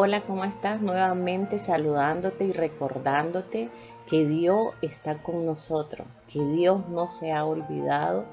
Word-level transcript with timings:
Hola, 0.00 0.20
¿cómo 0.20 0.44
estás? 0.44 0.80
Nuevamente 0.80 1.58
saludándote 1.58 2.44
y 2.44 2.52
recordándote 2.52 3.68
que 4.08 4.24
Dios 4.28 4.68
está 4.80 5.20
con 5.20 5.44
nosotros, 5.44 6.06
que 6.32 6.40
Dios 6.40 6.88
no 6.88 7.08
se 7.08 7.32
ha 7.32 7.44
olvidado. 7.44 8.24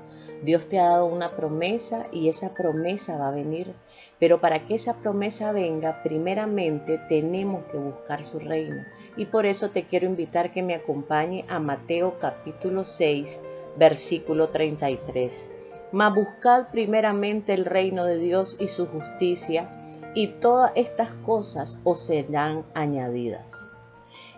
Dios 0.43 0.69
te 0.69 0.77
ha 0.77 0.89
dado 0.89 1.07
una 1.07 1.35
promesa 1.35 2.05
y 2.11 2.29
esa 2.29 2.53
promesa 2.53 3.17
va 3.17 3.29
a 3.29 3.35
venir. 3.35 3.73
Pero 4.19 4.39
para 4.39 4.67
que 4.67 4.75
esa 4.75 4.97
promesa 4.97 5.53
venga, 5.53 6.03
primeramente 6.03 6.99
tenemos 7.09 7.63
que 7.71 7.79
buscar 7.79 8.23
su 8.23 8.37
reino. 8.37 8.85
Y 9.17 9.25
por 9.25 9.47
eso 9.47 9.71
te 9.71 9.85
quiero 9.85 10.05
invitar 10.05 10.53
que 10.53 10.61
me 10.61 10.75
acompañe 10.75 11.45
a 11.49 11.59
Mateo 11.59 12.19
capítulo 12.19 12.85
6, 12.85 13.39
versículo 13.75 14.49
33. 14.49 15.49
Mas 15.91 16.13
buscad 16.13 16.67
primeramente 16.71 17.55
el 17.55 17.65
reino 17.65 18.05
de 18.05 18.19
Dios 18.19 18.55
y 18.59 18.67
su 18.67 18.85
justicia, 18.85 19.81
y 20.15 20.27
todas 20.27 20.71
estas 20.75 21.09
cosas 21.09 21.79
os 21.83 21.99
serán 21.99 22.65
añadidas. 22.73 23.67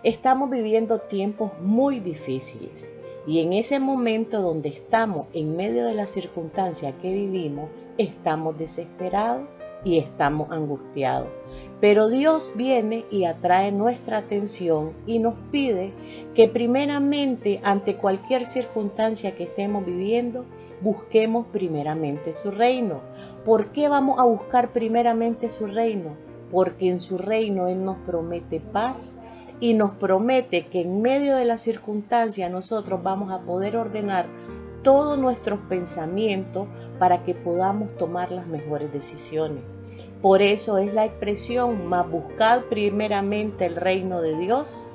Estamos 0.03 0.49
viviendo 0.49 0.99
tiempos 0.99 1.51
muy 1.61 1.99
difíciles 1.99 2.89
y 3.27 3.41
en 3.41 3.53
ese 3.53 3.79
momento 3.79 4.41
donde 4.41 4.69
estamos 4.69 5.27
en 5.33 5.55
medio 5.55 5.85
de 5.85 5.93
la 5.93 6.07
circunstancia 6.07 6.97
que 6.97 7.13
vivimos, 7.13 7.69
estamos 7.97 8.57
desesperados 8.57 9.47
y 9.83 9.97
estamos 9.97 10.51
angustiados. 10.51 11.27
Pero 11.79 12.09
Dios 12.09 12.53
viene 12.55 13.05
y 13.11 13.25
atrae 13.25 13.71
nuestra 13.71 14.17
atención 14.17 14.93
y 15.05 15.19
nos 15.19 15.35
pide 15.51 15.93
que 16.33 16.47
primeramente 16.47 17.59
ante 17.63 17.95
cualquier 17.95 18.45
circunstancia 18.45 19.35
que 19.35 19.43
estemos 19.43 19.85
viviendo, 19.85 20.45
busquemos 20.81 21.47
primeramente 21.47 22.33
su 22.33 22.51
reino. 22.51 23.01
¿Por 23.45 23.71
qué 23.71 23.89
vamos 23.89 24.19
a 24.19 24.23
buscar 24.23 24.73
primeramente 24.73 25.49
su 25.49 25.67
reino? 25.67 26.15
Porque 26.51 26.89
en 26.89 26.99
su 26.99 27.17
reino 27.17 27.67
Él 27.67 27.83
nos 27.83 27.97
promete 27.97 28.59
paz, 28.59 29.13
y 29.59 29.73
nos 29.73 29.91
promete 29.91 30.67
que 30.67 30.81
en 30.81 31.01
medio 31.01 31.35
de 31.35 31.45
la 31.45 31.57
circunstancia 31.57 32.49
nosotros 32.49 33.01
vamos 33.01 33.31
a 33.31 33.41
poder 33.41 33.77
ordenar 33.77 34.27
todos 34.83 35.17
nuestros 35.17 35.59
pensamientos 35.61 36.67
para 36.99 37.23
que 37.23 37.33
podamos 37.33 37.95
tomar 37.97 38.31
las 38.31 38.47
mejores 38.47 38.91
decisiones. 38.93 39.63
Por 40.21 40.41
eso 40.41 40.79
es 40.79 40.93
la 40.93 41.05
expresión, 41.05 41.87
más 41.87 42.09
buscad 42.09 42.63
primeramente 42.63 43.65
el 43.65 43.75
reino 43.75 44.21
de 44.21 44.37
Dios. 44.37 44.85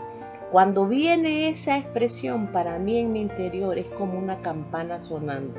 Cuando 0.50 0.86
viene 0.86 1.48
esa 1.48 1.76
expresión 1.76 2.48
para 2.48 2.78
mí 2.78 2.98
en 2.98 3.12
mi 3.12 3.20
interior 3.22 3.78
es 3.78 3.86
como 3.86 4.18
una 4.18 4.40
campana 4.40 4.98
sonando. 4.98 5.54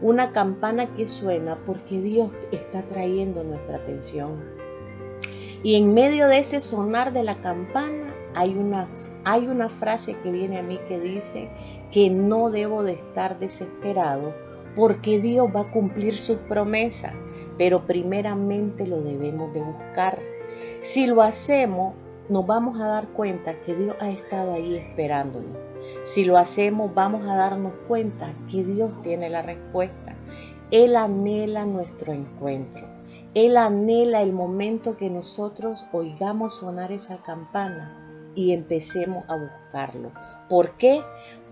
Una 0.00 0.32
campana 0.32 0.94
que 0.94 1.06
suena 1.06 1.58
porque 1.66 2.00
Dios 2.00 2.30
está 2.50 2.82
trayendo 2.82 3.44
nuestra 3.44 3.76
atención. 3.76 4.42
Y 5.62 5.76
en 5.76 5.94
medio 5.94 6.26
de 6.26 6.38
ese 6.38 6.60
sonar 6.60 7.12
de 7.12 7.22
la 7.22 7.36
campana 7.36 8.12
hay 8.34 8.54
una, 8.54 8.88
hay 9.24 9.46
una 9.46 9.68
frase 9.68 10.16
que 10.22 10.32
viene 10.32 10.58
a 10.58 10.62
mí 10.62 10.80
que 10.88 10.98
dice 10.98 11.50
que 11.92 12.10
no 12.10 12.50
debo 12.50 12.82
de 12.82 12.94
estar 12.94 13.38
desesperado 13.38 14.34
porque 14.74 15.20
Dios 15.20 15.48
va 15.54 15.60
a 15.60 15.70
cumplir 15.70 16.18
sus 16.18 16.38
promesas, 16.38 17.12
pero 17.58 17.86
primeramente 17.86 18.86
lo 18.86 19.00
debemos 19.00 19.52
de 19.52 19.62
buscar. 19.62 20.18
Si 20.80 21.06
lo 21.06 21.22
hacemos, 21.22 21.94
nos 22.28 22.46
vamos 22.46 22.80
a 22.80 22.86
dar 22.86 23.08
cuenta 23.08 23.60
que 23.60 23.74
Dios 23.74 23.96
ha 24.00 24.10
estado 24.10 24.54
ahí 24.54 24.76
esperándonos. 24.76 25.58
Si 26.04 26.24
lo 26.24 26.38
hacemos, 26.38 26.94
vamos 26.94 27.28
a 27.28 27.36
darnos 27.36 27.72
cuenta 27.88 28.32
que 28.50 28.64
Dios 28.64 29.00
tiene 29.02 29.28
la 29.28 29.42
respuesta. 29.42 30.16
Él 30.70 30.96
anhela 30.96 31.66
nuestro 31.66 32.12
encuentro. 32.12 32.86
Él 33.34 33.56
anhela 33.56 34.22
el 34.22 34.32
momento 34.32 34.96
que 34.96 35.10
nosotros 35.10 35.86
oigamos 35.92 36.56
sonar 36.56 36.92
esa 36.92 37.18
campana 37.18 38.30
y 38.34 38.52
empecemos 38.52 39.24
a 39.28 39.36
buscarlo. 39.36 40.12
¿Por 40.48 40.72
qué? 40.76 41.02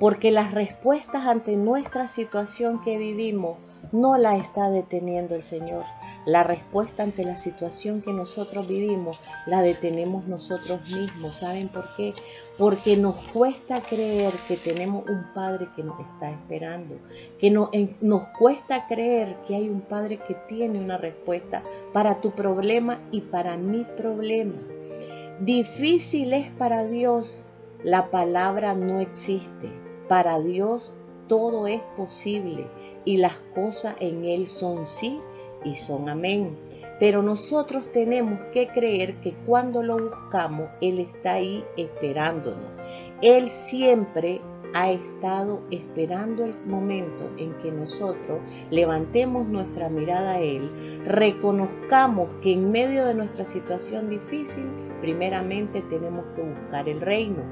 Porque 0.01 0.31
las 0.31 0.53
respuestas 0.53 1.27
ante 1.27 1.57
nuestra 1.57 2.09
situación 2.09 2.83
que 2.83 2.99
vivimos 2.99 3.59
no 3.93 4.17
la 4.19 4.37
está 4.37 4.71
deteniendo 4.71 5.35
el 5.37 5.43
Señor. 5.43 5.85
La 6.27 6.43
respuesta 6.43 7.03
ante 7.03 7.25
la 7.25 7.37
situación 7.37 8.03
que 8.03 8.13
nosotros 8.13 8.67
vivimos 8.67 9.21
la 9.47 9.63
detenemos 9.63 10.27
nosotros 10.27 10.81
mismos. 10.91 11.37
¿Saben 11.37 11.69
por 11.69 11.85
qué? 11.97 12.13
Porque 12.59 12.97
nos 12.97 13.15
cuesta 13.33 13.81
creer 13.81 14.33
que 14.49 14.57
tenemos 14.57 15.09
un 15.09 15.33
Padre 15.35 15.69
que 15.77 15.83
nos 15.83 15.99
está 16.01 16.31
esperando. 16.31 16.97
Que 17.39 17.51
no, 17.51 17.71
nos 18.01 18.29
cuesta 18.39 18.87
creer 18.87 19.37
que 19.47 19.55
hay 19.55 19.69
un 19.69 19.83
Padre 19.83 20.19
que 20.27 20.35
tiene 20.49 20.79
una 20.79 20.99
respuesta 20.99 21.63
para 21.93 22.21
tu 22.21 22.33
problema 22.33 23.01
y 23.11 23.23
para 23.23 23.57
mi 23.57 23.85
problema. 23.85 24.57
Difícil 25.41 26.35
es 26.35 26.51
para 26.53 26.85
Dios, 26.85 27.45
la 27.83 28.11
palabra 28.11 28.75
no 28.75 29.01
existe. 29.01 29.90
Para 30.11 30.41
Dios 30.41 30.97
todo 31.29 31.69
es 31.69 31.81
posible 31.97 32.67
y 33.05 33.19
las 33.19 33.35
cosas 33.55 33.95
en 34.01 34.25
Él 34.25 34.49
son 34.49 34.85
sí 34.85 35.21
y 35.65 35.77
son 35.77 36.09
amén. 36.09 36.59
Pero 36.99 37.23
nosotros 37.23 37.93
tenemos 37.93 38.43
que 38.47 38.67
creer 38.67 39.21
que 39.21 39.35
cuando 39.47 39.85
lo 39.85 40.11
buscamos, 40.11 40.69
Él 40.81 40.99
está 40.99 41.35
ahí 41.35 41.65
esperándonos. 41.77 42.73
Él 43.23 43.51
siempre 43.51 44.41
ha 44.75 44.91
estado 44.91 45.63
esperando 45.71 46.45
el 46.45 46.57
momento 46.67 47.31
en 47.39 47.57
que 47.59 47.71
nosotros 47.71 48.41
levantemos 48.71 49.47
nuestra 49.47 49.89
mirada 49.89 50.33
a 50.33 50.41
Él, 50.41 50.71
reconozcamos 51.07 52.29
que 52.43 52.53
en 52.53 52.73
medio 52.73 53.05
de 53.05 53.15
nuestra 53.15 53.45
situación 53.45 54.11
difícil, 54.11 54.65
primeramente 55.01 55.83
tenemos 55.83 56.25
que 56.35 56.43
buscar 56.43 56.89
el 56.89 57.01
reino. 57.01 57.43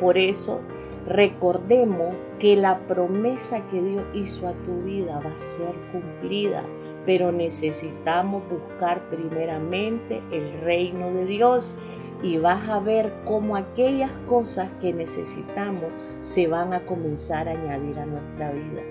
Por 0.00 0.18
eso, 0.18 0.60
recordemos 1.08 2.14
que 2.38 2.54
la 2.54 2.78
promesa 2.86 3.66
que 3.66 3.80
Dios 3.80 4.04
hizo 4.12 4.46
a 4.46 4.52
tu 4.52 4.82
vida 4.82 5.20
va 5.24 5.30
a 5.30 5.38
ser 5.38 5.74
cumplida, 5.90 6.62
pero 7.06 7.32
necesitamos 7.32 8.42
buscar 8.50 9.08
primeramente 9.08 10.22
el 10.30 10.52
reino 10.60 11.10
de 11.12 11.24
Dios 11.24 11.76
y 12.22 12.36
vas 12.36 12.68
a 12.68 12.80
ver 12.80 13.12
cómo 13.24 13.56
aquellas 13.56 14.10
cosas 14.26 14.68
que 14.80 14.92
necesitamos 14.92 15.90
se 16.20 16.46
van 16.46 16.74
a 16.74 16.84
comenzar 16.84 17.48
a 17.48 17.52
añadir 17.52 17.98
a 17.98 18.06
nuestra 18.06 18.50
vida. 18.52 18.82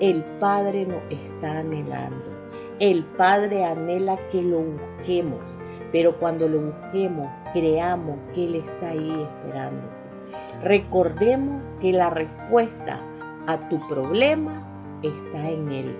El 0.00 0.24
Padre 0.40 0.86
nos 0.86 1.02
está 1.08 1.58
anhelando. 1.58 2.32
El 2.80 3.04
Padre 3.04 3.64
anhela 3.64 4.18
que 4.32 4.42
lo 4.42 4.58
busquemos, 4.58 5.56
pero 5.92 6.18
cuando 6.18 6.48
lo 6.48 6.72
busquemos, 6.72 7.28
creamos 7.52 8.18
que 8.34 8.44
Él 8.44 8.54
está 8.56 8.88
ahí 8.88 9.28
esperando. 9.30 10.03
Recordemos 10.62 11.62
que 11.80 11.92
la 11.92 12.10
respuesta 12.10 13.00
a 13.46 13.68
tu 13.68 13.86
problema 13.88 14.62
está 15.02 15.48
en 15.48 15.72
Él. 15.72 15.96